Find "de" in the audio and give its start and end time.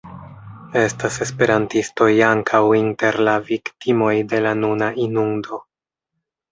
4.35-4.43